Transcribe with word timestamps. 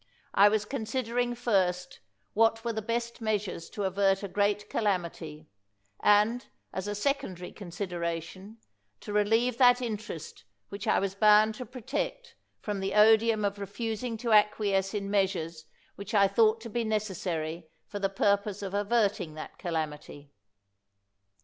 I 0.33 0.49
was 0.49 0.65
considering 0.65 1.35
first 1.35 1.99
what 2.33 2.65
were 2.65 2.73
the 2.73 2.81
best 2.81 3.21
measures 3.21 3.69
to 3.69 3.83
avert 3.83 4.23
a 4.23 4.27
great 4.27 4.67
calamitj^ 4.67 5.45
and, 5.99 6.43
as 6.73 6.87
a 6.87 6.95
secondary 6.95 7.51
con 7.51 7.69
sideration, 7.69 8.55
to 9.01 9.13
relieve 9.13 9.59
that 9.59 9.79
interest 9.79 10.43
which 10.69 10.87
I 10.87 10.97
was 10.97 11.13
bound 11.13 11.53
to 11.61 11.67
protect 11.67 12.33
from 12.61 12.79
the 12.79 12.95
odium 12.95 13.45
of 13.45 13.59
refusing 13.59 14.17
to 14.17 14.33
acquiesce 14.33 14.95
in 14.95 15.11
measures 15.11 15.65
which 15.97 16.15
I 16.15 16.27
thought 16.27 16.59
to 16.61 16.69
be 16.71 16.83
necessary 16.83 17.69
for 17.85 17.99
the 17.99 18.09
purpose 18.09 18.63
of 18.63 18.73
averting 18.73 19.35
that 19.35 19.59
calam 19.59 19.93
ity. 19.93 20.31